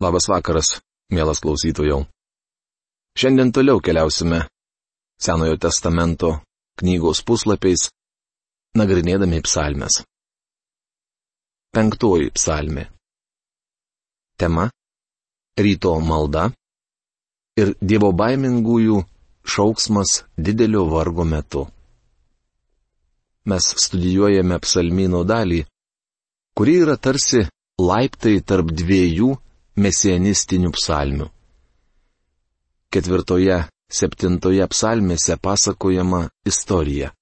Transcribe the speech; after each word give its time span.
Labas 0.00 0.28
vakaras, 0.28 0.80
mielas 1.12 1.40
klausytojau. 1.44 2.06
Šiandien 3.18 3.52
toliau 3.52 3.80
keliausime 3.84 4.38
Senojo 5.20 5.58
testamento 5.60 6.28
knygos 6.80 7.20
puslapiais, 7.20 7.90
nagrinėdami 8.80 9.42
psalmes. 9.44 9.98
Penktoji 11.76 12.30
psalmė. 12.32 12.86
Tema- 14.40 14.70
ryto 15.64 15.92
malda 16.00 16.46
ir 17.60 17.74
Dievo 17.84 18.10
baimingųjų 18.22 19.02
šauksmas 19.44 20.24
didelio 20.48 20.86
vargo 20.88 21.28
metu. 21.34 21.66
Mes 23.44 23.68
studijuojame 23.84 24.56
psalmino 24.64 25.22
dalį, 25.28 25.60
kuri 26.56 26.80
yra 26.86 26.96
tarsi 26.96 27.44
laiptai 27.76 28.40
tarp 28.40 28.72
dviejų 28.72 29.36
mesianistinių 29.80 30.70
psalmių. 30.76 31.28
Ketvirtoje, 32.92 33.62
septintoje 33.90 34.66
psalmėse 34.72 35.36
pasakojama 35.40 36.26
istorija. 36.46 37.12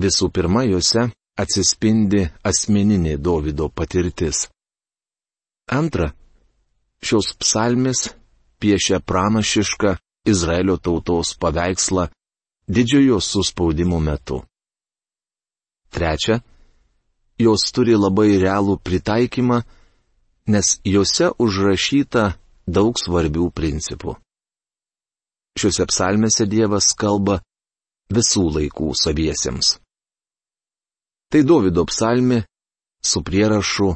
Visų 0.00 0.30
pirma, 0.32 0.62
juose 0.64 1.10
atsispindi 1.38 2.24
asmeninė 2.46 3.18
Davido 3.18 3.68
patirtis. 3.68 4.46
Antra, 5.72 6.12
šios 7.02 7.32
psalmės 7.40 8.08
piešia 8.62 9.02
pranašišką 9.04 9.96
Izraelio 10.32 10.78
tautos 10.78 11.34
paveikslą 11.42 12.06
didžiojo 12.70 13.18
suspaudimo 13.20 13.98
metu. 13.98 14.42
Trečia, 15.92 16.40
jos 17.38 17.68
turi 17.74 17.96
labai 17.98 18.38
realų 18.40 18.78
pritaikymą 18.86 19.60
nes 20.46 20.78
juose 20.84 21.30
užrašyta 21.38 22.32
daug 22.66 22.98
svarbių 22.98 23.50
principų. 23.54 24.16
Šiuose 25.58 25.86
psalmėse 25.90 26.46
Dievas 26.48 26.92
kalba 26.96 27.40
visų 28.12 28.48
laikų 28.56 28.92
saviesiems. 28.96 29.76
Tai 31.32 31.42
Davido 31.48 31.84
psalmi 31.88 32.42
su 33.02 33.22
prierašu 33.24 33.94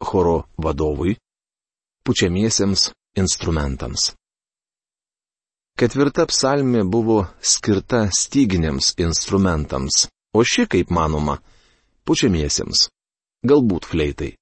choro 0.00 0.46
vadovui, 0.56 1.16
pučiamiesiems 2.04 2.90
instrumentams. 3.20 4.12
Ketvirta 5.78 6.24
psalmė 6.26 6.82
buvo 6.82 7.20
skirta 7.38 8.08
styginiams 8.10 8.96
instrumentams, 8.98 10.08
o 10.34 10.42
ši, 10.42 10.66
kaip 10.66 10.90
manoma, 10.90 11.38
pučiamiesiems, 12.08 12.88
galbūt 13.46 13.86
fleitai. 13.86 14.32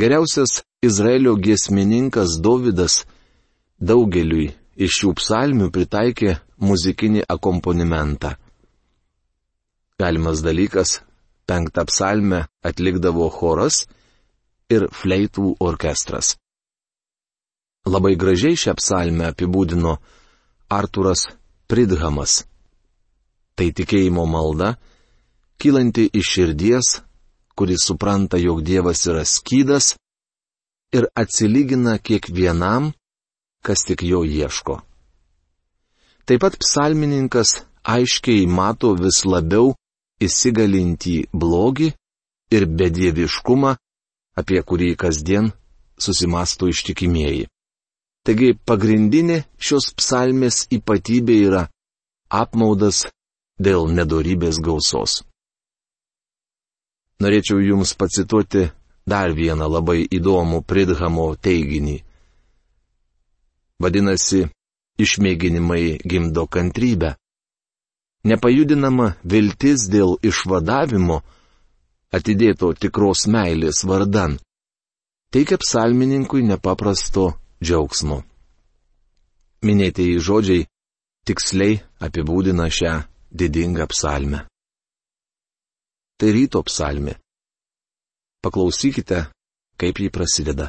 Geriausias 0.00 0.62
Izraelio 0.82 1.34
giesmininkas 1.36 2.38
Davidas 2.40 2.94
daugeliui 3.76 4.46
iš 4.80 4.94
šių 4.96 5.10
psalmių 5.18 5.66
pritaikė 5.74 6.38
muzikinį 6.64 7.26
akompanimentą. 7.34 8.30
Galimas 10.00 10.40
dalykas- 10.46 10.94
penktą 11.48 11.84
psalmę 11.90 12.38
atlikdavo 12.70 13.26
choras 13.28 13.82
ir 14.70 14.88
fleitų 14.88 15.52
orkestras. 15.68 16.38
Labai 17.84 18.14
gražiai 18.16 18.56
šią 18.56 18.74
psalmę 18.80 19.28
apibūdino 19.34 19.98
Arturas 20.80 21.28
Pridhamas. 21.68 22.46
Tai 23.56 23.68
tikėjimo 23.68 24.24
malda, 24.24 24.78
kylanti 25.60 26.08
iš 26.08 26.26
širdies, 26.34 26.88
kuris 27.60 27.84
supranta, 27.84 28.38
jog 28.40 28.62
Dievas 28.64 29.04
yra 29.10 29.24
skydas 29.28 29.92
ir 30.96 31.04
atsilygina 31.22 31.98
kiekvienam, 31.98 32.92
kas 33.60 33.84
tik 33.84 34.00
jo 34.02 34.22
ieško. 34.24 34.80
Taip 36.24 36.40
pat 36.40 36.56
psalmininkas 36.62 37.50
aiškiai 37.84 38.48
mato 38.48 38.94
vis 38.96 39.20
labiau 39.28 39.74
įsigalintį 40.24 41.16
blogį 41.42 41.92
ir 42.56 42.66
bedieviškumą, 42.80 43.76
apie 44.40 44.60
kurį 44.68 44.94
kasdien 45.04 45.52
susimasto 46.00 46.68
ištikimieji. 46.72 47.44
Taigi 48.24 48.54
pagrindinė 48.68 49.42
šios 49.60 49.92
psalmės 50.00 50.64
ypatybė 50.72 51.36
yra 51.48 51.66
apmaudas 52.42 53.04
dėl 53.60 53.92
nedorybės 53.92 54.64
gausos. 54.64 55.20
Norėčiau 57.20 57.60
Jums 57.60 57.92
pacituoti 58.00 58.70
dar 59.04 59.34
vieną 59.36 59.66
labai 59.68 60.06
įdomų 60.08 60.62
Pridhamo 60.64 61.26
teiginį. 61.36 61.98
Vadinasi, 63.80 64.46
išmėginimai 65.04 66.00
gimdo 66.04 66.46
kantrybę. 66.46 67.14
Nepajudinama 68.24 69.14
viltis 69.24 69.86
dėl 69.92 70.16
išvadavimo, 70.30 71.20
atidėto 72.12 72.72
tikros 72.76 73.24
meilės 73.32 73.84
vardan, 73.88 74.36
teikia 75.32 75.56
psalmininkui 75.60 76.44
nepaprasto 76.44 77.30
džiaugsmo. 77.64 78.20
Minėtieji 79.64 80.20
žodžiai 80.24 80.68
tiksliai 81.28 81.80
apibūdina 82.00 82.68
šią 82.72 82.94
didingą 83.32 83.88
psalmę 83.92 84.49
tai 86.20 86.32
ryto 86.36 86.60
psalmi. 86.68 87.14
Paklausykite, 88.44 89.30
kaip 89.80 90.00
jį 90.04 90.10
prasideda. 90.12 90.66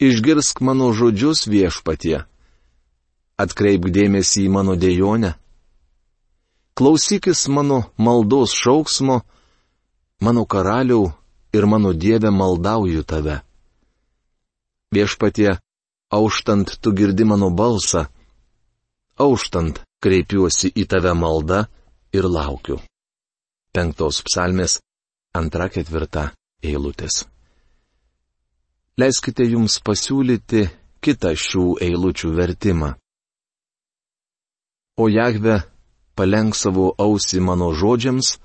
Išgirsk 0.00 0.62
mano 0.64 0.88
žodžius 0.96 1.44
viešpatie. 1.52 2.24
Atkreipk 3.36 3.92
dėmesį 3.92 4.46
į 4.48 4.52
mano 4.56 4.78
dėjonę. 4.80 5.34
Klausykis 6.76 7.46
mano 7.52 7.82
maldos 8.00 8.56
šauksmo, 8.56 9.20
mano 10.24 10.48
karaliau 10.48 11.12
ir 11.52 11.68
mano 11.68 11.92
dievė 11.92 12.32
maldauju 12.32 13.04
tave. 13.04 13.42
Viešpatie, 14.92 15.58
auštant 16.12 16.78
tu 16.80 16.96
girdi 16.96 17.28
mano 17.28 17.52
balsą, 17.52 18.08
auštant 19.20 19.84
kreipiuosi 20.00 20.72
į 20.72 20.84
tave 20.88 21.12
maldą 21.12 21.66
ir 22.12 22.28
laukiu. 22.28 22.80
Penktos 23.72 24.22
psalmės 24.26 24.78
antra 25.36 25.68
ketvirta 25.72 26.30
eilutės. 26.64 27.24
Leiskite 28.96 29.44
jums 29.44 29.80
pasiūlyti 29.84 30.62
kitą 31.04 31.34
šių 31.36 31.64
eilučių 31.84 32.30
vertimą. 32.38 32.94
O 34.96 35.10
Jahve, 35.12 35.58
palenk 36.16 36.56
savo 36.56 36.94
ausį 36.96 37.42
mano 37.44 37.68
žodžiams, 37.76 38.38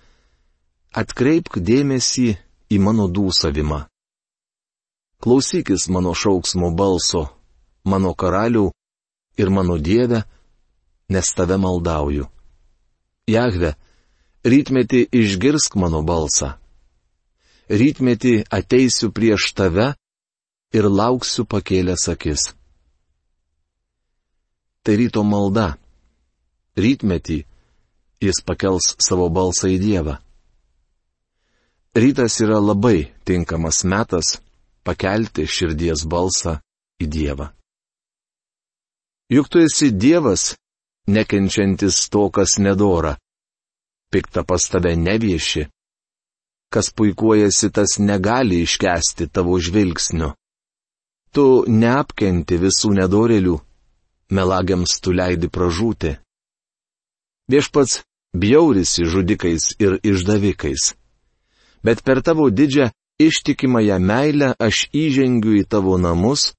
atkreipk 0.92 1.62
dėmesį 1.64 2.28
į 2.68 2.82
mano 2.84 3.08
dūsavimą. 3.08 3.86
Klausykis 5.24 5.88
mano 5.94 6.12
šauksmo 6.18 6.74
balso, 6.76 7.30
mano 7.88 8.12
karalių 8.12 8.68
ir 9.40 9.50
mano 9.54 9.78
dievę, 9.80 10.26
nes 11.14 11.34
tave 11.38 11.56
maldauju. 11.62 12.28
Jahve, 13.32 13.76
rytmetį 14.46 15.06
išgirsk 15.22 15.78
mano 15.80 16.02
balsą. 16.06 16.56
Rytmetį 17.72 18.34
ateisiu 18.52 19.12
prieš 19.16 19.52
tave 19.56 19.92
ir 20.76 20.88
lauksiu 20.90 21.46
pakėlęs 21.48 22.08
akis. 22.12 22.50
Tai 24.82 24.98
ryto 24.98 25.24
malda. 25.24 25.76
Rytmetį 26.76 27.40
jis 28.22 28.42
pakels 28.46 28.96
savo 29.02 29.30
balsą 29.30 29.70
į 29.72 29.80
Dievą. 29.82 30.18
Rytas 31.96 32.38
yra 32.44 32.60
labai 32.64 33.12
tinkamas 33.28 33.84
metas 33.84 34.38
pakelti 34.88 35.44
širdies 35.46 36.06
balsą 36.08 36.60
į 37.04 37.08
Dievą. 37.12 37.50
Juk 39.32 39.50
tu 39.52 39.62
esi 39.64 39.92
Dievas, 39.92 40.56
nekenčiantis 41.16 42.10
to, 42.10 42.30
kas 42.36 42.58
nedora. 42.58 43.16
Pikta 44.12 44.44
pas 44.44 44.64
tave 44.72 44.96
nevieši. 44.96 45.68
Kas 46.72 46.92
puikuojasi, 46.96 47.72
tas 47.76 48.00
negali 48.00 48.62
iškesti 48.64 49.28
tavo 49.28 49.60
žvilgsnio. 49.60 50.34
Tu 51.32 51.46
neapkenti 51.68 52.58
visų 52.60 52.94
nedorelių, 53.00 53.58
melagiams 54.36 55.00
tu 55.04 55.14
leidi 55.16 55.48
pražūti. 55.48 56.16
Viešpats 57.52 58.02
bjaurisi 58.36 59.06
žudikais 59.06 59.76
ir 59.80 60.00
išdavikais. 60.04 60.96
Bet 61.84 62.04
per 62.04 62.22
tavo 62.24 62.50
didžią 62.50 62.92
ištikimąją 63.20 64.00
meilę 64.00 64.54
aš 64.60 64.88
įžengiu 64.96 65.56
į 65.62 65.64
tavo 65.68 65.98
namus 65.98 66.52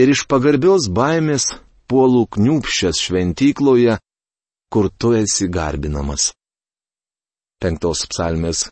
ir 0.00 0.10
iš 0.14 0.26
pagarbios 0.30 0.88
baimės 0.90 1.50
puolų 1.90 2.26
kniupščias 2.36 3.00
šventykloje, 3.04 3.96
kur 4.70 4.90
tu 4.98 5.12
esi 5.18 5.48
garbinamas. 5.50 6.30
Penktos 7.60 8.06
psalmės, 8.10 8.68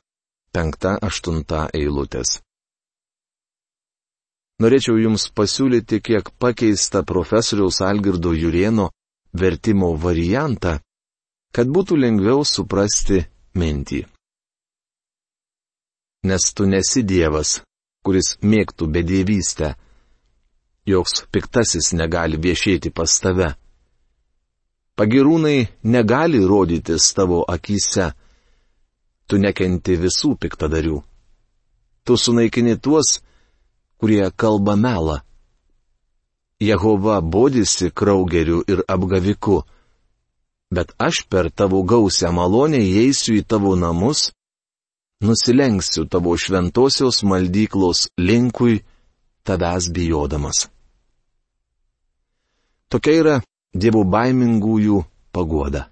penkta, 0.55 0.97
aštunta 1.03 1.67
eilutės. 1.75 2.38
norėčiau 4.62 4.97
Jums 4.99 5.29
pasiūlyti 5.38 6.00
kiek 6.03 6.31
pakeistą 6.43 7.05
profesoriaus 7.06 7.79
Algirdo 7.88 8.32
Jurieno 8.35 8.88
vertimo 9.32 9.93
variantą, 10.06 10.79
kad 11.55 11.70
būtų 11.70 11.99
lengviau 12.05 12.43
suprasti 12.44 13.20
mintį. 13.55 14.00
Nes 16.26 16.49
tu 16.55 16.67
nesi 16.67 17.05
Dievas, 17.06 17.61
kuris 18.05 18.35
mėgtų 18.43 18.88
bedėvystę. 18.94 19.76
Joks 20.88 21.26
piktasis 21.32 21.93
negali 21.93 22.38
viešėti 22.40 22.90
pas 22.94 23.12
tave. 23.20 23.52
Pagirūnai 24.96 25.69
negali 25.85 26.40
rodytis 26.40 27.12
tavo 27.14 27.43
akise. 27.44 28.12
Tu 29.29 29.37
nekenti 29.37 29.99
visų 30.00 30.32
piktadarių. 30.40 31.02
Tu 32.05 32.17
sunaikini 32.17 32.79
tuos, 32.81 33.19
kurie 34.00 34.25
kalba 34.32 34.79
melą. 34.81 35.19
Jehova 36.58 37.20
bodisi 37.20 37.91
kraugeriu 37.94 38.62
ir 38.67 38.81
apgaviku, 38.88 39.61
bet 40.75 40.96
aš 40.99 41.20
per 41.31 41.50
tavo 41.52 41.84
gausią 41.84 42.32
malonę 42.34 42.81
įeisiu 42.81 43.37
į 43.38 43.44
tavo 43.46 43.76
namus, 43.79 44.32
nusilenksiu 45.23 46.08
tavo 46.11 46.34
šventosios 46.34 47.23
maldyklos 47.29 48.08
linkui, 48.19 48.81
tavęs 49.46 49.93
bijodamas. 49.94 50.67
Tokia 52.88 53.14
yra 53.20 53.37
dievų 53.76 54.05
baimingųjų 54.08 55.02
pagoda. 55.32 55.88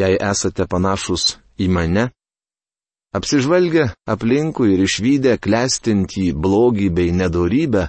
Jei 0.00 0.16
esate 0.16 0.66
panašus 0.66 1.36
į 1.60 1.68
mane, 1.70 2.10
Apsižvalgę 3.10 3.88
aplinkui 4.06 4.68
ir 4.76 4.84
išvykę 4.86 5.32
klestintį 5.42 6.28
blogį 6.42 6.90
bei 6.94 7.10
nedorybę, 7.10 7.88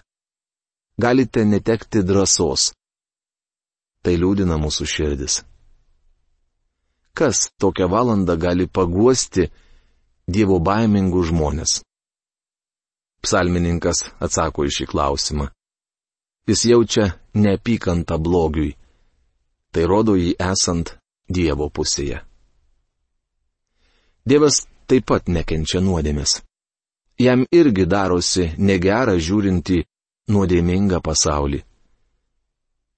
galite 0.98 1.44
netekti 1.46 2.02
drąsos. 2.02 2.72
Tai 4.02 4.14
liūdina 4.18 4.58
mūsų 4.58 4.88
širdis. 4.94 5.36
Kas 7.14 7.52
tokią 7.62 7.86
valandą 7.92 8.34
gali 8.46 8.66
paguosti 8.66 9.52
Dievo 10.26 10.58
baimingų 10.58 11.22
žmonės? 11.30 11.82
Psalmininkas 13.22 14.08
atsako 14.26 14.66
į 14.66 14.74
šį 14.74 14.90
klausimą. 14.90 15.52
Jis 16.51 16.65
jaučia 16.65 17.06
neapykantą 17.33 18.18
blogiui. 18.19 18.75
Tai 19.71 19.83
rodo 19.88 20.18
jį 20.19 20.33
esant 20.51 20.98
Dievo 21.31 21.69
pusėje. 21.71 22.18
Dievas 24.27 24.65
taip 24.83 25.06
pat 25.07 25.31
nekenčia 25.31 25.80
nuodėmės. 25.80 26.42
Jam 27.24 27.45
irgi 27.56 27.86
darosi 27.88 28.50
negera 28.57 29.15
žiūrinti 29.15 29.80
nuodėmingą 30.27 31.00
pasaulį. 31.00 31.62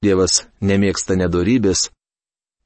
Dievas 0.01 0.47
nemėgsta 0.71 1.13
nedorybės, 1.21 1.91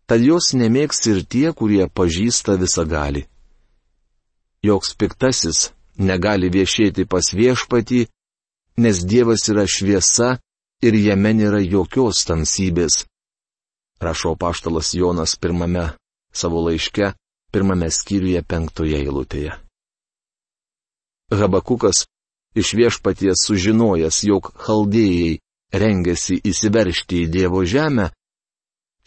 tad 0.08 0.24
jos 0.24 0.54
nemėgs 0.56 1.04
ir 1.12 1.24
tie, 1.28 1.52
kurie 1.52 1.84
pažįsta 1.92 2.56
visą 2.64 2.88
gali. 2.88 3.28
Joks 4.64 4.96
piktasis 4.96 5.72
negali 6.00 6.48
viešėti 6.48 7.04
pas 7.12 7.36
viešpatį, 7.36 8.06
nes 8.80 9.04
Dievas 9.04 9.50
yra 9.52 9.68
šviesa 9.68 10.38
ir 10.82 10.98
jame 10.98 11.34
nėra 11.34 11.62
jokios 11.64 12.24
tamsybės. 12.28 13.06
Rašo 14.02 14.36
paštalas 14.38 14.94
Jonas 14.94 15.36
pirmame 15.42 15.90
savo 16.34 16.62
laiške, 16.68 17.14
pirmame 17.52 17.90
skyriuje 17.90 18.44
penktoje 18.46 19.00
eilutėje. 19.02 19.56
Habakukas 21.34 22.06
iš 22.56 22.74
viešpaties 22.78 23.48
sužinojęs, 23.48 24.22
jog 24.24 24.52
chaldėjai 24.64 25.40
rengiasi 25.74 26.38
įsiveršti 26.46 27.24
į 27.26 27.32
Dievo 27.34 27.64
žemę, 27.68 28.12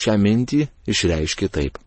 šią 0.00 0.16
mintį 0.20 0.66
išreiškė 0.90 1.48
taip. 1.48 1.78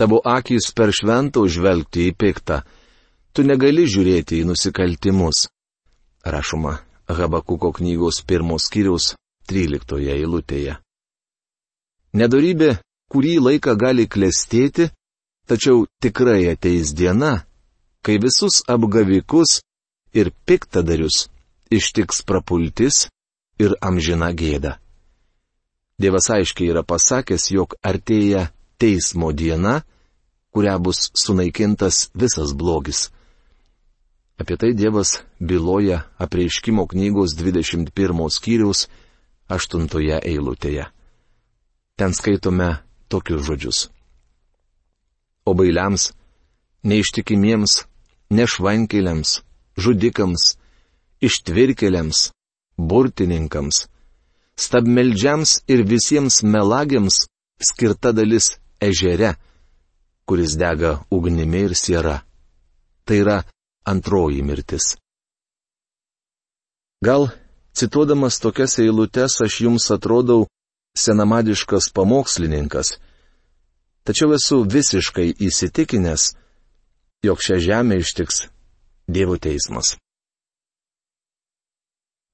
Tavo 0.00 0.22
akis 0.24 0.70
per 0.72 0.94
šventą 0.96 1.42
užvelgti 1.44 2.06
į 2.08 2.14
piktą, 2.16 2.62
tu 3.34 3.44
negali 3.44 3.84
žiūrėti 3.84 4.40
į 4.40 4.46
nusikaltimus. 4.48 5.48
Rašoma 6.24 6.78
Habakuko 7.18 7.72
knygos 7.76 8.22
pirmos 8.26 8.68
skyriaus 8.68 9.14
13 9.50 9.98
eilutėje. 10.14 10.76
Nedorybė 12.14 12.70
kurį 13.10 13.36
laiką 13.46 13.74
gali 13.78 14.06
klestėti, 14.06 14.90
tačiau 15.50 15.86
tikrai 16.02 16.46
ateis 16.52 16.94
diena, 16.94 17.44
kai 18.02 18.18
visus 18.22 18.62
apgavikus 18.70 19.60
ir 20.14 20.30
piktadarius 20.46 21.26
ištiks 21.70 22.22
prapultis 22.26 23.06
ir 23.62 23.74
amžina 23.80 24.30
gėda. 24.34 24.78
Dievas 26.00 26.30
aiškiai 26.32 26.70
yra 26.72 26.82
pasakęs, 26.82 27.50
jog 27.52 27.76
artėja 27.84 28.48
teismo 28.80 29.32
diena, 29.36 29.82
kuria 30.50 30.78
bus 30.78 31.10
sunaikintas 31.14 32.08
visas 32.14 32.54
blogis. 32.56 33.10
Apie 34.40 34.56
tai 34.56 34.72
Dievas 34.72 35.20
byloja 35.40 35.98
apreiškimo 36.18 36.86
knygos 36.86 37.34
21 37.36 38.30
skyriaus 38.32 38.88
8 39.52 39.84
eilutėje. 40.24 40.86
Ten 41.96 42.16
skaitome 42.16 42.80
tokius 43.12 43.44
žodžius. 43.44 43.78
O 45.44 45.52
bailiams, 45.52 46.14
neištikimiems, 46.88 47.84
nešvankeliams, 48.32 49.42
žudikams, 49.76 50.56
ištvirkeliams, 51.20 52.30
burtininkams, 52.78 53.90
stabmeldžiams 54.56 55.60
ir 55.68 55.84
visiems 55.84 56.40
melagiams 56.42 57.26
skirta 57.60 58.16
dalis 58.16 58.56
ežere, 58.80 59.34
kuris 60.24 60.56
dega 60.56 61.02
ugnimi 61.12 61.66
ir 61.68 61.76
siera. 61.76 62.22
Tai 63.04 63.16
yra 63.20 63.38
antroji 63.84 64.42
mirtis. 64.42 64.96
Gal, 67.04 67.28
cituodamas 67.72 68.38
tokias 68.40 68.78
eilutes, 68.78 69.40
aš 69.44 69.60
jums 69.60 69.90
atrodau 69.90 70.46
senamadiškas 70.96 71.92
pamokslininkas, 71.94 72.98
tačiau 74.04 74.34
esu 74.36 74.62
visiškai 74.74 75.28
įsitikinęs, 75.46 76.34
jog 77.24 77.38
šią 77.40 77.56
žemę 77.66 78.00
ištiks 78.04 78.48
Dievo 79.10 79.36
teismas. 79.42 79.96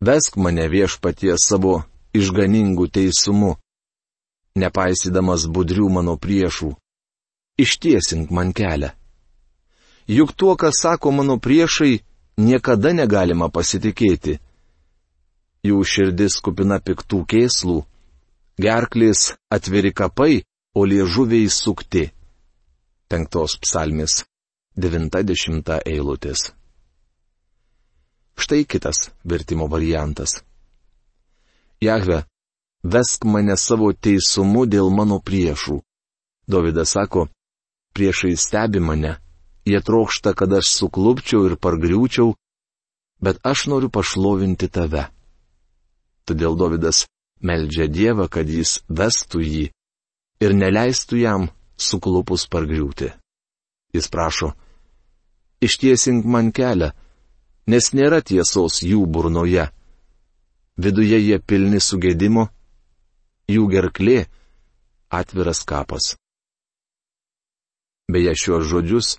Vesk 0.05 0.37
mane 0.37 0.67
viešpatie 0.69 1.33
savo 1.41 1.87
išganingų 2.13 2.85
teisumu, 2.93 3.55
nepaisydamas 4.61 5.47
budrių 5.49 5.89
mano 5.89 6.19
priešų, 6.21 6.75
ištiesink 7.57 8.29
man 8.31 8.53
kelią. 8.53 8.93
Juk 10.07 10.33
tuo, 10.39 10.55
ką 10.57 10.71
sako 10.71 11.11
mano 11.11 11.39
priešai, 11.43 12.01
niekada 12.39 12.93
negalima 12.95 13.49
pasitikėti. 13.51 14.39
Jų 15.67 15.83
širdis 15.83 16.39
kupina 16.39 16.79
piktų 16.79 17.25
kėslų, 17.27 17.81
gerklės 18.63 19.33
atviri 19.51 19.91
kapai, 19.91 20.45
o 20.79 20.85
liežuviai 20.85 21.49
sukti. 21.51 22.11
Penktos 23.09 23.59
psalmis. 23.59 24.23
90 24.77 25.81
eilutės. 25.89 26.53
Štai 28.37 28.67
kitas 28.69 29.09
vertimo 29.25 29.67
variantas. 29.73 30.43
Jahve, 31.81 32.27
vesk 32.85 33.25
mane 33.25 33.57
savo 33.57 33.89
teisumu 33.93 34.67
dėl 34.69 34.93
mano 34.93 35.17
priešų. 35.25 35.81
Dovydas 36.47 36.93
sako, 36.93 37.27
priešai 37.97 38.37
stebi 38.37 38.85
mane, 38.85 39.17
jie 39.67 39.81
trokšta, 39.83 40.33
kad 40.39 40.53
aš 40.53 40.71
suklupčiau 40.79 41.47
ir 41.49 41.57
pargriūčiau, 41.59 42.35
bet 43.21 43.41
aš 43.43 43.67
noriu 43.71 43.91
pašlovinti 43.91 44.69
tave. 44.71 45.09
Todėl 46.27 46.57
Dovydas 46.59 47.07
meldžia 47.43 47.87
Dievą, 47.91 48.29
kad 48.31 48.49
jis 48.49 48.81
vestų 48.89 49.43
jį 49.43 49.65
ir 50.43 50.55
neleistų 50.55 51.21
jam 51.23 51.49
suklupus 51.77 52.47
pargriūti. 52.51 53.11
Jis 53.95 54.09
prašo, 54.13 54.53
ištiesink 55.63 56.27
man 56.27 56.53
kelią, 56.53 56.93
nes 57.71 57.93
nėra 57.95 58.21
tiesos 58.23 58.83
jų 58.83 59.07
burnoje. 59.07 59.71
Viduje 60.77 61.19
jie 61.23 61.39
pilni 61.41 61.81
sugėdimo, 61.81 62.51
jų 63.49 63.65
gerklė 63.73 64.27
atviras 65.09 65.63
kapas. 65.65 66.15
Beje, 68.13 68.35
šiuos 68.39 68.67
žodžius 68.69 69.17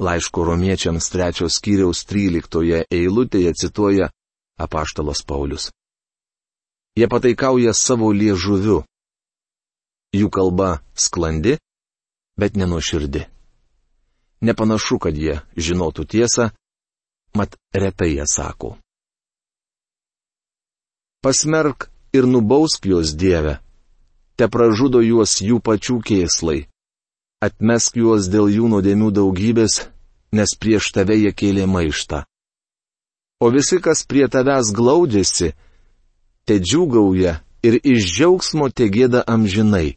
laiško 0.00 0.44
romiečiams 0.44 1.10
trečios 1.12 1.58
skyriaus 1.60 2.04
tryliktoje 2.08 2.84
eilutėje 2.90 3.52
cituoja 3.60 4.08
apaštalas 4.60 5.22
Paulius. 5.26 5.70
Jie 6.96 7.08
pataikauja 7.08 7.74
savo 7.76 8.10
liežuviu. 8.12 8.82
Jų 10.16 10.28
kalba 10.32 10.80
sklandi, 10.96 11.58
bet 12.40 12.56
nenuoširdi. 12.56 13.26
Nepanašu, 14.40 14.98
kad 14.98 15.14
jie 15.14 15.38
žinotų 15.54 16.06
tiesą, 16.08 16.48
mat 17.36 17.54
retai 17.76 18.16
jie 18.16 18.26
sako. 18.26 18.78
Pasmerk 21.20 21.90
ir 22.16 22.24
nubausk 22.26 22.88
juos 22.88 23.12
Dieve, 23.12 23.60
te 24.40 24.48
pražudo 24.48 25.04
juos 25.04 25.36
jų 25.44 25.60
pačių 25.60 26.00
kėslai. 26.00 26.69
Atmesk 27.40 27.96
juos 27.96 28.26
dėl 28.28 28.50
jų 28.52 28.66
nuodėmių 28.68 29.06
daugybės, 29.16 29.86
nes 30.36 30.52
prieš 30.60 30.90
tave 30.92 31.16
jie 31.16 31.32
kėlė 31.32 31.64
maištą. 31.64 32.26
O 33.40 33.48
visi, 33.48 33.78
kas 33.80 34.04
prie 34.04 34.26
tavęs 34.28 34.74
glaudėsi, 34.76 35.54
te 36.44 36.58
džiūgauja 36.60 37.38
ir 37.64 37.78
iš 37.80 38.10
džiaugsmo 38.12 38.68
te 38.68 38.90
gėda 38.92 39.24
amžinai. 39.24 39.96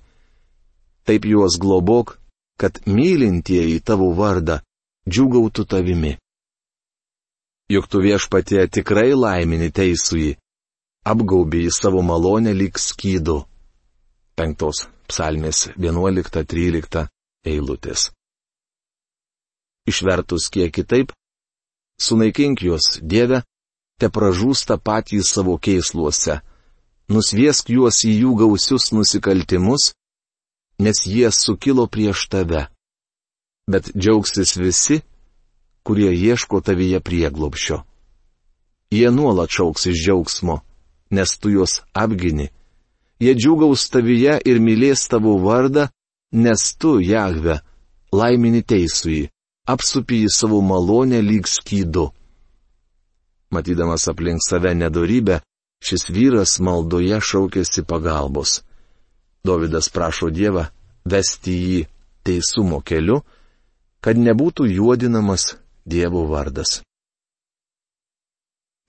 Taip 1.04 1.28
juos 1.28 1.60
globok, 1.60 2.16
kad 2.56 2.80
mylintieji 2.88 3.82
tavo 3.84 4.14
vardą 4.16 4.62
džiūgautų 5.04 5.68
tavimi. 5.68 6.14
Juk 7.68 7.90
tu 7.92 8.00
viešpatie 8.00 8.64
tikrai 8.72 9.12
laimini 9.12 9.68
teisųjį, 9.68 10.38
apgaubė 11.04 11.66
į 11.68 11.76
savo 11.76 12.00
malonę 12.08 12.56
lyg 12.56 12.80
skydu. 12.80 13.42
Penktos 14.40 14.88
psalmės 15.12 15.68
11-13 15.76 17.12
eilutės. 17.46 18.12
Išvertus 19.90 20.48
kiek 20.54 20.72
kitaip, 20.74 21.12
sunaikink 22.00 22.64
juos, 22.64 23.00
Dieve, 23.02 23.44
te 24.00 24.10
pražūsta 24.10 24.78
patys 24.80 25.34
savo 25.36 25.58
keisluose, 25.60 26.40
nusviesk 27.12 27.70
juos 27.76 28.04
į 28.08 28.14
jų 28.24 28.34
gausius 28.44 28.92
nusikaltimus, 28.96 29.92
nes 30.80 31.04
jie 31.06 31.30
sukilo 31.32 31.88
prieš 31.88 32.28
tave. 32.32 32.68
Bet 33.68 33.92
džiaugsis 33.96 34.56
visi, 34.60 35.02
kurie 35.84 36.12
ieško 36.16 36.64
tavyje 36.64 37.00
prieglopšio. 37.04 37.84
Jie 38.92 39.10
nuolat 39.12 39.52
šauks 39.52 39.88
iš 39.92 40.04
džiaugsmo, 40.06 40.60
nes 41.12 41.38
tu 41.40 41.52
juos 41.54 41.82
apgini 41.94 42.50
Jie 43.24 43.34
džiugaus 43.40 43.86
tavyje 43.94 44.40
ir 44.50 44.58
mylės 44.60 45.06
tavo 45.08 45.38
vardą, 45.40 45.88
nes 46.34 46.76
tu, 46.78 46.98
Jahve, 47.02 47.60
laimini 48.14 48.64
teisui, 48.66 49.30
apsupi 49.70 50.24
į 50.26 50.32
savo 50.34 50.60
malonę 50.62 51.22
lyg 51.22 51.48
skydu. 51.48 52.10
Matydamas 53.54 54.08
aplink 54.10 54.42
save 54.42 54.74
nedorybę, 54.74 55.40
šis 55.84 56.10
vyras 56.10 56.58
maldoje 56.60 57.20
šaukėsi 57.22 57.86
pagalbos. 57.86 58.62
Davidas 59.46 59.90
prašo 59.94 60.32
Dievą 60.34 60.66
vesti 61.06 61.54
jį 61.54 61.80
teisumo 62.26 62.80
keliu, 62.82 63.22
kad 64.02 64.18
nebūtų 64.18 64.68
juodinamas 64.72 65.54
Dievo 65.86 66.26
vardas. 66.32 66.82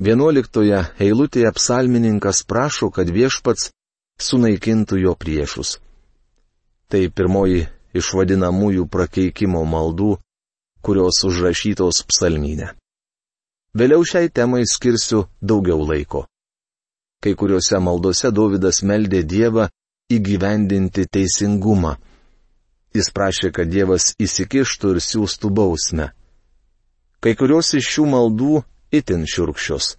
Vienuoliktoje 0.02 0.80
eilutėje 1.02 1.50
psalmininkas 1.54 2.42
prašo, 2.46 2.90
kad 2.90 3.10
viešpats 3.10 3.70
sunaikintų 4.20 4.98
jo 5.04 5.14
priešus. 5.18 5.78
Tai 6.88 7.02
pirmoji 7.10 7.66
iš 7.94 8.10
vadinamųjų 8.18 8.86
prakeikimo 8.90 9.62
maldų, 9.64 10.16
kurios 10.84 11.22
užrašytos 11.26 12.02
psalmynė. 12.10 12.72
Vėliau 13.74 14.04
šiai 14.06 14.30
temai 14.30 14.62
skirsiu 14.70 15.24
daugiau 15.42 15.82
laiko. 15.82 16.26
Kai 17.22 17.32
kuriuose 17.34 17.80
maldose 17.80 18.30
Davidas 18.30 18.82
meldė 18.84 19.22
Dievą 19.24 19.70
įgyvendinti 20.12 21.06
teisingumą. 21.08 21.96
Jis 22.94 23.10
prašė, 23.10 23.50
kad 23.50 23.70
Dievas 23.72 24.12
įsikištų 24.22 24.94
ir 24.94 25.00
siūstų 25.02 25.50
bausmę. 25.50 26.12
Kai 27.24 27.32
kurios 27.34 27.72
iš 27.74 27.88
šių 27.96 28.04
maldų 28.12 28.60
itin 28.94 29.24
šiurkščios. 29.26 29.94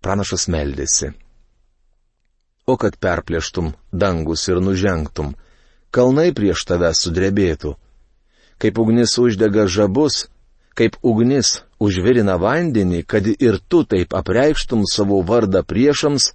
Pranašas 0.03 0.49
meldėsi. 0.51 1.15
O 2.67 2.75
kad 2.77 2.99
perplėštum 2.99 3.79
dangus 3.95 4.49
ir 4.51 4.59
nužengtum, 4.59 5.39
kalnai 5.95 6.35
prieš 6.35 6.67
tave 6.67 6.91
sudrebėtų. 6.91 7.79
Kaip 8.59 8.79
ugnis 8.83 9.15
uždega 9.23 9.71
žabus, 9.71 10.27
kaip 10.75 10.99
ugnis 11.07 11.63
užvirina 11.79 12.35
vandenį, 12.43 13.07
kad 13.07 13.23
ir 13.31 13.63
tu 13.69 13.85
taip 13.87 14.11
apreikštum 14.15 14.83
savo 14.91 15.23
vardą 15.23 15.63
priešams, 15.63 16.35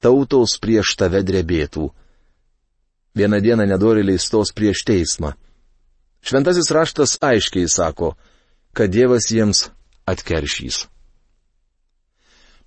tautos 0.00 0.56
prieš 0.56 0.96
tave 0.96 1.20
drebėtų. 1.20 1.92
Vieną 3.12 3.44
dieną 3.44 3.68
nedoriliai 3.68 4.16
stos 4.18 4.56
prieš 4.56 4.88
teismą. 4.88 5.36
Šventasis 6.22 6.70
raštas 6.70 7.18
aiškiai 7.20 7.68
sako, 7.68 8.14
kad 8.72 8.90
Dievas 8.90 9.30
jiems 9.30 9.70
atkeršys. 10.06 10.86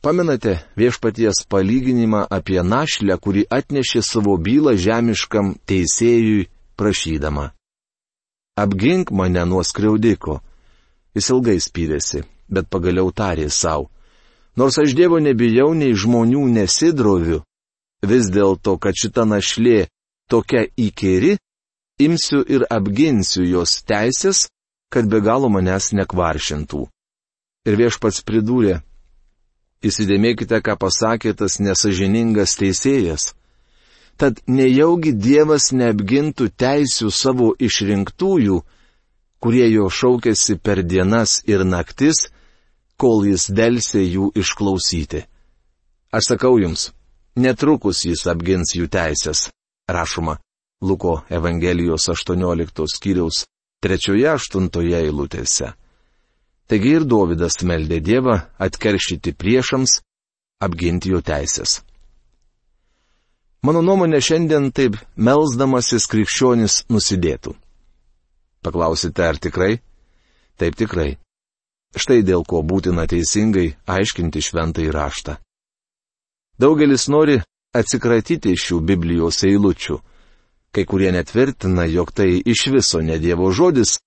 Pamenate 0.04 0.60
viešpaties 0.76 1.46
palyginimą 1.48 2.26
apie 2.30 2.60
našlę, 2.64 3.16
kuri 3.24 3.46
atnešė 3.48 4.02
savo 4.04 4.36
bylą 4.36 4.76
žemiškam 4.76 5.54
teisėjui 5.64 6.50
prašydama. 6.76 7.54
Apgink 8.60 9.14
mane 9.16 9.46
nuo 9.48 9.64
skriaudiko. 9.64 10.42
Jis 11.16 11.30
ilgai 11.32 11.56
spyrėsi, 11.64 12.26
bet 12.50 12.68
pagaliau 12.68 13.14
tarė 13.16 13.48
savo. 13.50 13.88
Nors 14.60 14.78
aš 14.78 14.94
Dievo 14.94 15.18
nebijau, 15.24 15.72
nei 15.74 15.96
žmonių 15.98 16.44
nesidroviu, 16.52 17.40
vis 18.04 18.30
dėlto, 18.30 18.76
kad 18.78 18.94
šita 18.94 19.26
našlė 19.26 19.88
tokia 20.30 20.68
įkeri, 20.78 21.38
imsiu 22.00 22.42
ir 22.48 22.66
apginsiu 22.70 23.46
jos 23.46 23.82
teisės, 23.86 24.48
kad 24.94 25.08
be 25.10 25.22
galo 25.22 25.50
manęs 25.50 25.92
nekvaršintų. 25.98 26.88
Ir 27.68 27.78
viešpats 27.80 28.24
pridūrė, 28.28 28.82
įsidėmėkite, 29.86 30.60
ką 30.66 30.76
pasakė 30.80 31.34
tas 31.38 31.60
nesažiningas 31.60 32.58
teisėjas. 32.60 33.34
Tad 34.18 34.44
nejaugi 34.46 35.14
Dievas 35.18 35.72
neapgintų 35.74 36.52
teisių 36.54 37.10
savo 37.10 37.54
išrinktųjų, 37.58 38.60
kurie 39.42 39.66
jo 39.72 39.90
šaukėsi 39.90 40.60
per 40.62 40.84
dienas 40.84 41.42
ir 41.50 41.66
naktis, 41.66 42.28
kol 42.98 43.26
jis 43.26 43.50
dėlsė 43.50 44.04
jų 44.06 44.30
išklausyti. 44.38 45.26
Aš 46.14 46.36
sakau 46.36 46.60
jums, 46.62 46.92
netrukus 47.36 48.06
jis 48.06 48.28
apgins 48.30 48.76
jų 48.78 48.86
teisės, 48.94 49.50
rašoma 49.90 50.38
Luko 50.84 51.22
Evangelijos 51.30 52.10
18 52.12 52.88
skyriaus 52.96 53.46
3-8 53.84 54.68
eilutėse. 55.00 55.72
Taigi 56.68 56.94
ir 56.98 57.06
Dovydas 57.08 57.60
meldė 57.68 58.00
Dievą 58.04 58.36
atkeršyti 58.60 59.34
priešams, 59.40 60.00
apginti 60.64 61.12
jo 61.12 61.20
teisės. 61.24 61.82
Mano 63.64 63.80
nuomonė 63.80 64.20
šiandien 64.20 64.72
taip 64.76 64.98
melzdamasis 65.16 66.08
krikščionis 66.12 66.82
nusidėtų. 66.92 67.56
Paklausite, 68.64 69.24
ar 69.24 69.40
tikrai? 69.40 69.78
Taip 70.60 70.76
tikrai. 70.80 71.14
Štai 71.96 72.24
dėl 72.28 72.44
ko 72.48 72.64
būtina 72.64 73.06
teisingai 73.08 73.70
aiškinti 73.88 74.42
šventąjį 74.44 74.92
raštą. 74.92 75.38
Daugelis 76.60 77.08
nori 77.12 77.38
atsikratyti 77.76 78.56
šių 78.60 78.80
Biblijos 78.90 79.44
eilučių. 79.48 80.00
Kai 80.74 80.86
kurie 80.90 81.12
netvirtina, 81.14 81.86
jog 81.86 82.12
tai 82.12 82.42
iš 82.46 82.68
viso 82.74 83.02
ne 83.02 83.20
Dievo 83.22 83.52
žodis, 83.54 84.00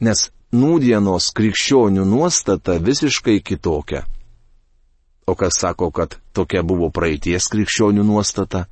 nes 0.00 0.30
nūdienos 0.56 1.32
krikščionių 1.36 2.06
nuostata 2.08 2.78
visiškai 2.80 3.42
kitokia. 3.44 4.06
O 5.28 5.34
kas 5.36 5.60
sako, 5.60 5.90
kad 5.92 6.16
tokia 6.32 6.62
buvo 6.64 6.88
praeities 6.88 7.50
krikščionių 7.52 8.06
nuostata? 8.08 8.64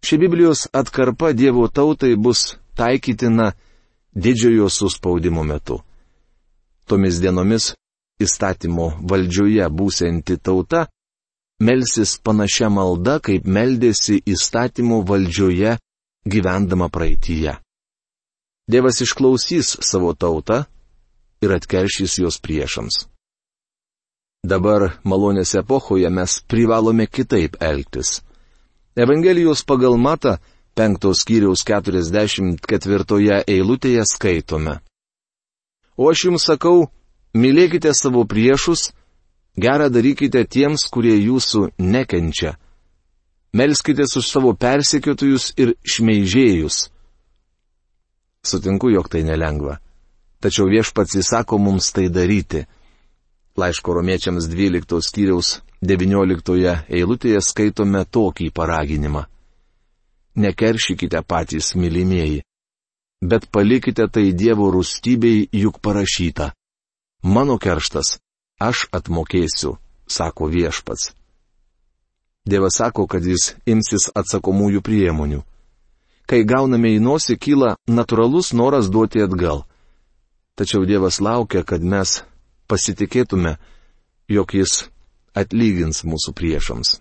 Ši 0.00 0.16
Biblijos 0.16 0.68
atkarpa 0.72 1.34
Dievo 1.36 1.68
tautai 1.68 2.14
bus 2.16 2.56
taikytina 2.78 3.52
didžiojo 4.14 4.70
suspaudimo 4.72 5.44
metu. 5.44 5.82
Tomis 6.88 7.20
dienomis 7.20 7.74
įstatymo 8.22 8.86
valdžioje 9.04 9.66
būsianti 9.68 10.38
tauta 10.40 10.86
melsis 11.60 12.16
panašia 12.22 12.70
malda, 12.70 13.18
kaip 13.20 13.44
meldėsi 13.44 14.22
įstatymo 14.24 15.02
valdžioje 15.04 15.76
gyvendama 16.26 16.88
praeitįje. 16.88 17.58
Dievas 18.68 19.00
išklausys 19.04 19.78
savo 19.84 20.12
tautą 20.14 20.64
ir 21.42 21.54
atkeršys 21.54 22.18
jos 22.18 22.40
priešams. 22.42 23.06
Dabar 24.44 24.98
malonės 25.04 25.54
epochoje 25.58 26.10
mes 26.10 26.40
privalome 26.46 27.06
kitaip 27.06 27.56
elgtis. 27.60 28.20
Evangelijos 28.96 29.64
pagal 29.64 29.96
Mata 29.98 30.38
5 30.78 31.14
skyriaus 31.14 31.64
44 31.66 33.42
eilutėje 33.46 34.04
skaitome. 34.06 34.78
O 35.98 36.06
aš 36.10 36.28
jums 36.28 36.46
sakau, 36.46 36.90
mylėkite 37.34 37.90
savo 37.94 38.22
priešus, 38.24 38.92
Gerą 39.58 39.88
darykite 39.90 40.44
tiems, 40.46 40.84
kurie 40.86 41.16
jūsų 41.18 41.72
nekenčia. 41.82 42.54
Melskite 43.52 44.04
už 44.04 44.26
savo 44.28 44.52
persekiotojus 44.54 45.54
ir 45.56 45.74
šmeižėjus. 45.80 46.88
Sutinku, 48.44 48.90
jog 48.92 49.08
tai 49.08 49.24
nelengva. 49.24 49.78
Tačiau 50.38 50.68
viešpats 50.70 51.16
įsako 51.18 51.58
mums 51.58 51.90
tai 51.92 52.08
daryti. 52.12 52.66
Laiško 53.58 53.96
romiečiams 53.96 54.46
12 54.46 55.00
skyriaus 55.02 55.58
19 55.82 56.84
eilutėje 56.88 57.40
skaitome 57.42 58.04
tokį 58.04 58.52
paraginimą. 58.54 59.24
Nekeršykite 60.38 61.24
patys 61.26 61.74
mylimieji, 61.74 62.44
bet 63.22 63.48
palikite 63.50 64.06
tai 64.06 64.30
Dievo 64.32 64.70
rūstybei 64.70 65.48
juk 65.50 65.80
parašyta. 65.82 66.52
Mano 67.26 67.58
kerštas, 67.58 68.18
aš 68.62 68.86
atmokėsiu, 68.94 69.78
sako 70.06 70.46
viešpats. 70.52 71.17
Dievas 72.48 72.78
sako, 72.80 73.06
kad 73.06 73.24
jis 73.24 73.52
imsis 73.68 74.08
atsakomųjų 74.16 74.80
priemonių. 74.84 75.42
Kai 76.28 76.44
gauname 76.44 76.94
į 76.96 77.00
nosį, 77.04 77.36
kyla 77.40 77.74
natūralus 77.88 78.52
noras 78.56 78.88
duoti 78.92 79.20
atgal. 79.24 79.64
Tačiau 80.56 80.86
Dievas 80.88 81.20
laukia, 81.20 81.62
kad 81.64 81.84
mes 81.84 82.22
pasitikėtume, 82.68 83.56
jog 84.28 84.54
jis 84.56 84.88
atlygins 85.36 86.04
mūsų 86.04 86.34
priešams. 86.36 86.98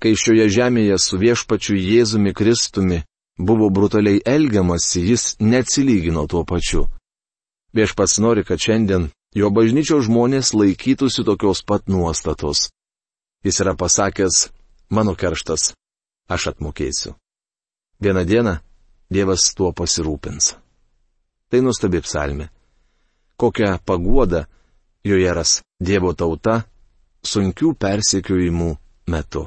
Kai 0.00 0.12
šioje 0.20 0.48
žemėje 0.52 0.98
su 1.00 1.18
viešpačiu 1.20 1.76
Jėzumi 1.78 2.34
Kristumi 2.36 3.02
buvo 3.38 3.70
brutaliai 3.70 4.20
elgiamasi, 4.24 5.00
jis 5.08 5.36
neatsilygino 5.40 6.26
tuo 6.28 6.44
pačiu. 6.44 6.86
Viešpats 7.74 8.20
nori, 8.20 8.44
kad 8.44 8.60
šiandien 8.60 9.08
jo 9.34 9.50
bažnyčios 9.50 10.06
žmonės 10.06 10.52
laikytųsi 10.54 11.24
tokios 11.26 11.64
pat 11.66 11.88
nuostatos. 11.88 12.70
Jis 13.44 13.60
yra 13.60 13.74
pasakęs, 13.76 14.48
mano 14.90 15.14
kerštas, 15.14 15.74
aš 16.28 16.52
atmokėsiu. 16.54 17.14
Vieną 18.00 18.24
dieną 18.24 18.58
Dievas 19.12 19.52
tuo 19.54 19.70
pasirūpins. 19.76 20.54
Tai 21.52 21.60
nuostabi 21.60 22.00
psalmė 22.02 22.48
kokią 23.36 23.78
paguodą 23.86 24.44
joje 25.04 25.32
ras 25.34 25.62
Dievo 25.80 26.14
tauta 26.14 26.62
sunkių 27.26 27.74
persekiojimų 27.82 28.70
metu. 29.12 29.42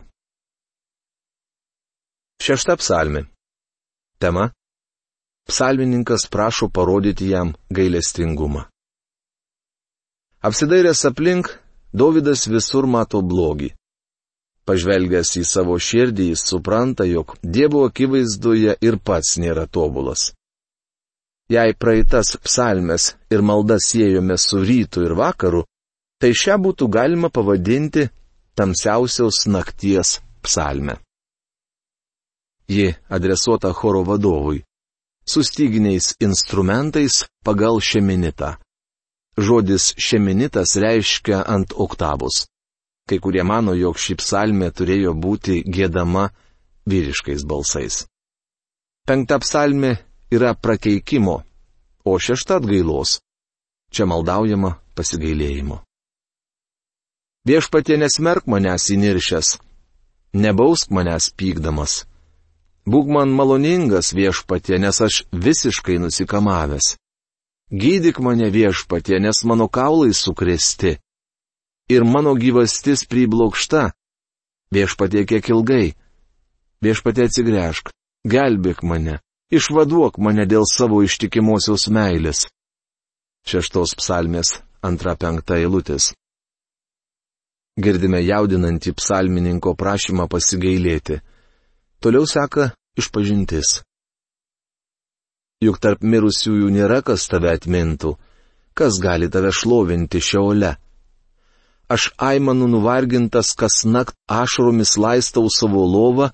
Šešta 2.43 2.75
psalmi. 2.77 3.23
Tema. 4.21 4.51
Psalmininkas 5.47 6.27
prašo 6.33 6.67
parodyti 6.69 7.29
jam 7.31 7.53
gailestingumą. 7.71 8.65
Apsidairęs 10.47 11.05
aplink, 11.09 11.47
Davidas 11.93 12.45
visur 12.51 12.85
mato 12.85 13.21
blogį. 13.21 13.71
Pažvelgęs 14.67 15.37
į 15.39 15.45
savo 15.47 15.77
širdį, 15.79 16.31
jis 16.33 16.43
supranta, 16.49 17.05
jog 17.07 17.37
Dievo 17.41 17.85
akivaizdoje 17.87 18.75
ir 18.83 18.97
pats 18.99 19.37
nėra 19.39 19.63
tobulas. 19.67 20.33
Jei 21.47 21.71
praeitas 21.79 22.35
psalmes 22.43 23.13
ir 23.31 23.41
maldas 23.41 23.87
siejome 23.87 24.35
su 24.37 24.59
rytu 24.59 25.05
ir 25.07 25.15
vakaru, 25.15 25.63
tai 26.19 26.33
šią 26.35 26.57
būtų 26.65 26.89
galima 26.91 27.29
pavadinti 27.31 28.09
tamsiausios 28.59 29.45
nakties 29.47 30.17
psalme. 30.43 30.97
Ji 32.67 32.91
adresuota 33.07 33.71
choro 33.71 34.03
vadovui, 34.03 34.65
su 35.23 35.43
styginiais 35.43 36.15
instrumentais 36.19 37.23
pagal 37.45 37.79
šeminitą. 37.79 38.57
Žodis 39.37 39.93
šeminitas 39.95 40.75
reiškia 40.75 41.45
ant 41.47 41.71
oktavus. 41.85 42.47
Kai 43.07 43.19
kurie 43.23 43.43
mano, 43.43 43.71
jog 43.71 43.95
ši 43.95 44.17
psalmė 44.19 44.71
turėjo 44.75 45.13
būti 45.15 45.61
gėdama 45.63 46.27
vyriškais 46.87 47.45
balsais. 47.47 48.03
Penkta 49.07 49.39
psalmė 49.39 49.93
yra 50.31 50.51
prakeikimo, 50.53 51.37
o 52.03 52.19
šešta 52.19 52.59
atgailos. 52.59 53.21
Čia 53.91 54.03
maldaujama 54.11 54.75
pasigailėjimo. 54.99 55.79
Viešpatie 57.47 57.95
nesmerk 57.95 58.43
manęs 58.51 58.89
įniršęs, 58.91 59.53
nebausk 60.35 60.91
manęs 60.91 61.29
pykdamas. 61.39 62.03
Būk 62.87 63.07
man 63.07 63.31
maloningas 63.31 64.11
viešpatie, 64.15 64.75
nes 64.83 64.99
aš 65.03 65.23
visiškai 65.31 65.95
nusikamavęs. 66.03 66.97
Gydyk 67.71 68.19
mane 68.23 68.47
viešpatie, 68.51 69.19
nes 69.23 69.43
mano 69.43 69.67
kaulai 69.67 70.11
sukresti. 70.15 70.97
Ir 71.89 72.03
mano 72.03 72.35
gyvastis 72.35 73.05
priblokšta. 73.07 73.91
Viešpatie 74.71 75.23
kiek 75.25 75.45
ilgai. 75.53 75.95
Viešpatie 76.83 77.25
atsigręžk, 77.29 77.93
gelbėk 78.27 78.83
mane, 78.83 79.21
Išvaduok 79.47 80.17
mane 80.19 80.43
dėl 80.43 80.65
savo 80.67 80.99
ištikimosios 81.07 81.87
meilės. 81.87 82.47
Šeštos 83.47 83.93
psalmės 83.95 84.57
antra 84.83 85.13
penkta 85.15 85.55
eilutės. 85.55 86.09
Girdime 87.79 88.19
jaudinantį 88.25 88.91
psalmininko 88.99 89.71
prašymą 89.79 90.25
pasigailėti. 90.27 91.21
Toliau 92.03 92.27
seka 92.27 92.73
išpažintis. 92.99 93.85
Juk 95.63 95.79
tarp 95.79 96.03
mirusiųjų 96.03 96.67
nėra 96.67 96.99
kas 97.07 97.29
tave 97.31 97.53
atmintų, 97.55 98.17
kas 98.75 98.99
gali 98.99 99.31
tave 99.31 99.53
šlovinti 99.55 100.19
šiaule. 100.19 100.75
Aš 101.87 102.09
aimanu 102.17 102.67
nuvargintas, 102.67 103.53
kas 103.55 103.85
nakt 103.85 104.15
ašromis 104.27 104.97
laistau 104.97 105.47
savo 105.49 105.85
lovą 105.87 106.31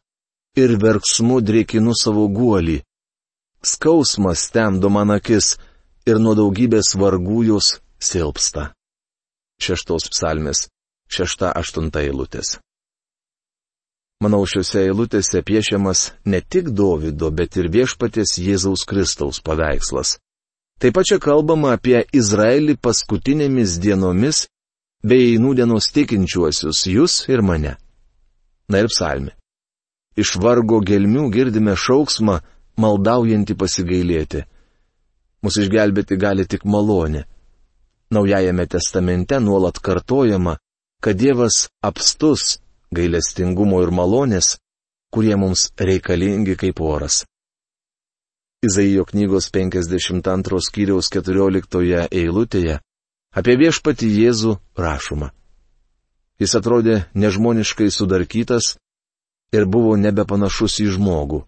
ir 0.58 0.78
verksmu 0.82 1.42
drėkinu 1.46 1.94
savo 1.98 2.26
guolį 2.30 2.82
skausmas 3.64 4.50
temdo 4.52 4.90
man 4.90 5.12
akis 5.12 5.56
ir 6.06 6.20
nuo 6.20 6.36
daugybės 6.36 6.94
vargų 7.00 7.44
jos 7.48 7.78
silpsta. 8.00 8.72
Šeštos 9.64 10.10
psalmės, 10.12 10.68
šešta 11.08 11.54
aštunta 11.56 12.04
eilutės. 12.04 12.58
Manau, 14.24 14.44
šiuose 14.48 14.84
eilutėse 14.88 15.42
piešiamas 15.44 16.14
ne 16.26 16.40
tik 16.42 16.70
Dovido, 16.72 17.32
bet 17.32 17.58
ir 17.60 17.68
viešpatės 17.72 18.38
Jėzaus 18.40 18.86
Kristaus 18.88 19.42
paveikslas. 19.44 20.18
Taip 20.80 20.96
pat 20.96 21.08
čia 21.08 21.20
kalbama 21.24 21.74
apie 21.76 22.04
Izraelį 22.12 22.78
paskutinėmis 22.84 23.78
dienomis 23.84 24.48
bei 25.04 25.36
nūdienos 25.40 25.92
tikinčiuosius 25.96 26.86
jūs 26.88 27.18
ir 27.30 27.44
mane. 27.44 27.76
Na 28.72 28.80
ir 28.80 28.88
psalmi. 28.88 29.34
Iš 30.16 30.38
vargo 30.40 30.80
gelmių 30.80 31.28
girdime 31.34 31.76
šauksmą, 31.76 32.40
maldaujanti 32.80 33.58
pasigailėti. 33.60 34.44
Mūsų 35.44 35.66
išgelbėti 35.66 36.18
gali 36.18 36.46
tik 36.48 36.64
malonė. 36.64 37.26
Naujajame 38.14 38.66
testamente 38.70 39.40
nuolat 39.42 39.80
kartojama, 39.84 40.56
kad 41.04 41.18
Dievas 41.20 41.68
apstus 41.82 42.60
gailestingumo 42.94 43.82
ir 43.84 43.92
malonės, 43.92 44.56
kurie 45.12 45.36
mums 45.36 45.72
reikalingi 45.78 46.56
kaip 46.56 46.80
oras. 46.80 47.24
Izaijo 48.64 49.04
knygos 49.10 49.50
52 49.52 50.62
skyriaus 50.64 51.10
14 51.12 52.08
eilutėje 52.08 52.80
apie 53.34 53.56
viešpati 53.58 54.08
Jėzų 54.08 54.58
rašoma. 54.78 55.32
Jis 56.42 56.56
atrodė 56.58 57.04
nežmoniškai 57.14 57.90
sudarkytas 57.94 58.76
ir 59.54 59.66
buvo 59.70 59.98
nebepanašus 59.98 60.80
į 60.86 60.88
žmogų. 60.96 61.44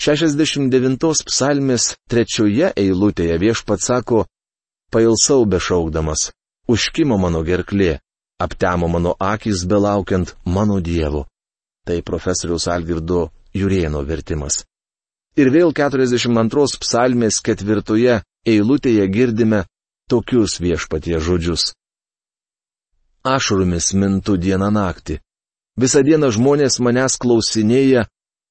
69 0.00 1.26
psalmės 1.28 1.92
trečioje 2.10 2.72
eilutėje 2.76 3.36
viešpats 3.38 3.90
sako, 3.90 4.24
pailsau 4.90 5.44
bešaukdamas, 5.46 6.30
užkimo 6.68 7.18
mano 7.20 7.42
gerklė, 7.46 8.00
aptemo 8.40 8.88
mano 8.88 9.14
akis 9.20 9.64
belaukiant 9.68 10.34
mano 10.44 10.80
dievo. 10.80 11.26
Tai 11.86 12.00
profesoriaus 12.02 12.68
Algirdo 12.68 13.30
Jurieno 13.54 14.02
vertimas. 14.06 14.62
Ir 15.36 15.50
vėl 15.52 15.72
42 15.72 16.78
psalmės 16.82 17.40
ketvirtoje 17.44 18.20
eilutėje 18.46 19.06
girdime 19.08 19.64
tokius 20.12 20.58
viešpatie 20.60 21.16
žodžius. 21.26 21.72
Ašrumis 23.24 23.92
mintų 23.96 24.36
dieną 24.44 24.68
naktį. 24.74 25.20
Visą 25.80 26.02
dieną 26.04 26.28
žmonės 26.36 26.76
manęs 26.84 27.16
klausinėja, 27.22 28.04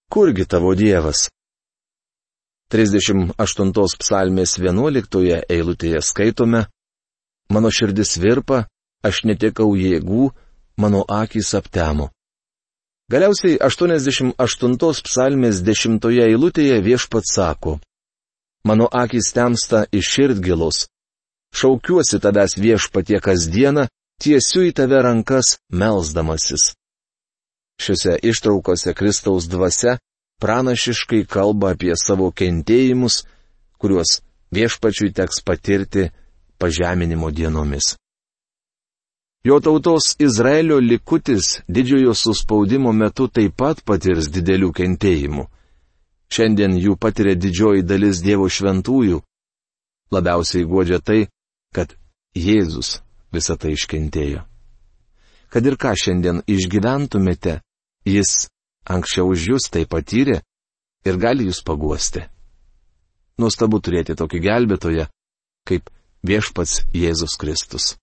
kurgi 0.10 0.48
tavo 0.50 0.74
Dievas? 0.74 1.28
38 2.74 3.74
psalmės 4.02 4.58
11 4.58 5.44
eilutėje 5.50 6.02
skaitome, 6.02 6.66
Mano 7.52 7.68
širdis 7.68 8.16
virpa, 8.16 8.62
aš 9.04 9.26
netekau 9.28 9.74
jėgų, 9.76 10.30
mano 10.80 11.02
akis 11.04 11.50
aptemo. 11.60 12.08
Galiausiai 13.12 13.58
88 13.60 15.04
psalmės 15.04 15.60
10 15.68 16.00
eilutėje 16.30 16.80
viešpats 16.86 17.36
sako, 17.36 17.76
Mano 18.64 18.88
akis 18.88 19.34
temsta 19.36 19.84
iš 19.92 20.14
širdgilos, 20.16 20.86
šaukiuosi 21.56 22.20
tavęs 22.24 22.58
viešpatie 22.58 23.20
kasdieną, 23.24 23.88
tiesiu 24.22 24.66
į 24.70 24.72
tave 24.78 25.02
rankas 25.06 25.58
melzdamasis. 25.70 26.74
Šiuose 27.82 28.18
ištraukose 28.30 28.94
Kristaus 28.94 29.48
dvasia 29.50 29.98
pranašiškai 30.42 31.26
kalba 31.26 31.74
apie 31.74 31.94
savo 31.98 32.30
kentėjimus, 32.32 33.24
kuriuos 33.82 34.22
viešpačiui 34.54 35.14
teks 35.18 35.42
patirti 35.46 36.10
pažeminimo 36.62 37.32
dienomis. 37.32 37.96
Jo 39.44 39.58
tautos 39.60 40.16
Izraelio 40.20 40.78
likutis 40.78 41.62
didžiojo 41.68 42.14
suspaudimo 42.14 42.92
metu 42.94 43.26
taip 43.28 43.56
pat 43.58 43.82
patirs 43.82 44.30
didelių 44.30 44.70
kentėjimų. 44.78 45.48
Šiandien 46.32 46.78
jų 46.78 46.94
patiria 47.02 47.34
didžioji 47.36 47.82
dalis 47.84 48.22
Dievo 48.22 48.46
šventųjų. 48.48 49.18
Labiausiai 50.14 50.68
godžia 50.70 51.00
tai, 51.02 51.26
kad 51.76 51.96
Jėzus 52.36 53.00
visą 53.34 53.58
tai 53.60 53.74
iškentėjo. 53.76 54.46
Kad 55.52 55.68
ir 55.68 55.76
ką 55.76 55.92
šiandien 56.00 56.44
išgyventumėte, 56.48 57.60
Jis 58.06 58.50
anksčiau 58.90 59.30
už 59.30 59.48
jūs 59.52 59.70
tai 59.70 59.86
patyrė 59.86 60.42
ir 61.06 61.18
gali 61.22 61.46
jūs 61.46 61.62
paguosti. 61.66 62.24
Nuostabu 63.38 63.78
turėti 63.82 64.16
tokį 64.18 64.42
gelbėtoją, 64.42 65.06
kaip 65.70 65.90
viešpats 66.26 66.86
Jėzus 66.94 67.38
Kristus. 67.38 67.96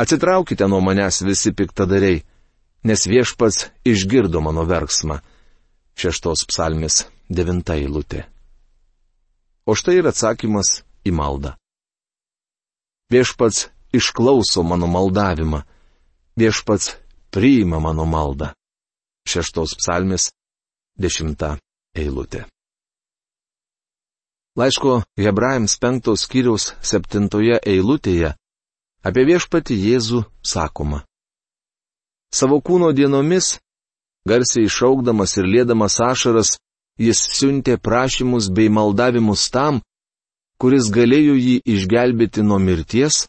Atsitraukite 0.00 0.68
nuo 0.68 0.80
manęs 0.84 1.20
visi 1.24 1.52
piktadariai, 1.52 2.22
nes 2.84 3.04
viešpats 3.08 3.70
išgirdo 3.84 4.40
mano 4.40 4.64
verksmą 4.68 5.20
šeštos 6.00 6.46
psalmės 6.48 7.04
devinta 7.28 7.76
eilutė. 7.76 8.24
O 9.68 9.76
štai 9.76 9.98
ir 10.00 10.08
atsakymas 10.08 10.80
į 11.04 11.12
maldą. 11.12 11.59
Viešpats 13.10 13.68
išklauso 13.92 14.62
mano 14.62 14.86
maldavimą, 14.86 15.62
viešpats 16.38 16.96
priima 17.34 17.80
mano 17.80 18.06
maldą. 18.06 18.52
Šeštos 19.26 19.74
psalmės 19.78 20.30
dešimta 20.98 21.56
eilutė. 21.94 22.46
Laiško 24.58 25.02
Hebrajams 25.18 25.76
penktos 25.78 26.26
skyriaus 26.26 26.72
septintoje 26.82 27.60
eilutėje 27.66 28.34
apie 29.06 29.24
viešpati 29.26 29.76
Jėzų 29.78 30.24
sakoma. 30.42 31.04
Savo 32.34 32.58
kūno 32.62 32.90
dienomis 32.94 33.58
Garsiai 34.28 34.68
šaukdamas 34.68 35.36
ir 35.40 35.46
lėdamas 35.48 35.96
ašaras, 36.04 36.56
jis 37.00 37.20
siuntė 37.38 37.78
prašymus 37.80 38.50
bei 38.52 38.68
maldavimus 38.68 39.46
tam, 39.54 39.80
kuris 40.60 40.90
galėjo 40.92 41.34
jį 41.40 41.56
išgelbėti 41.74 42.44
nuo 42.44 42.58
mirties 42.60 43.24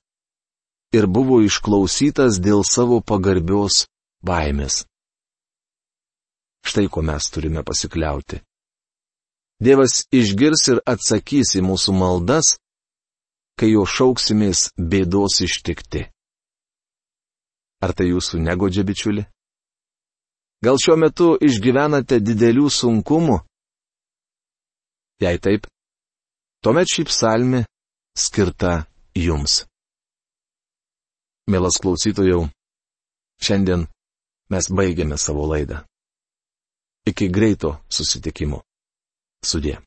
ir 0.91 1.07
buvo 1.07 1.39
išklausytas 1.45 2.41
dėl 2.43 2.65
savo 2.67 2.99
pagarbios 2.99 3.85
baimės. 4.27 4.83
Štai 6.67 6.87
ko 6.91 7.01
mes 7.01 7.29
turime 7.33 7.63
pasikliauti. 7.65 8.41
Dievas 9.61 10.03
išgirs 10.11 10.67
ir 10.73 10.81
atsakys 10.89 11.55
į 11.57 11.63
mūsų 11.65 11.93
maldas, 11.95 12.55
kai 13.57 13.71
jo 13.71 13.85
šauksimės 13.85 14.71
bėdos 14.75 15.39
ištikti. 15.45 16.07
Ar 17.81 17.93
tai 17.97 18.11
jūsų 18.11 18.41
negodžia 18.41 18.83
bičiuli? 18.85 19.23
Gal 20.61 20.77
šiuo 20.81 20.97
metu 20.99 21.31
išgyvenate 21.41 22.19
didelių 22.21 22.67
sunkumų? 22.69 23.39
Jei 25.21 25.39
taip, 25.41 25.70
tuomet 26.61 26.89
šį 26.93 27.05
psalmį 27.09 27.61
skirta 28.17 28.73
jums. 29.17 29.63
Mielas 31.51 31.79
klausytojau, 31.81 32.45
šiandien 33.41 33.87
mes 34.53 34.69
baigiame 34.69 35.17
savo 35.17 35.47
laidą. 35.49 35.81
Iki 37.09 37.31
greito 37.33 37.79
susitikimo. 37.89 38.61
Sudė. 39.41 39.79